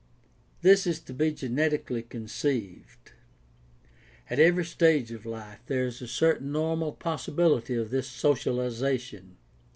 [0.63, 3.11] This is to be genetically conceived.
[4.31, 9.37] At every stage of life there is a certain normal possibility of this socialization.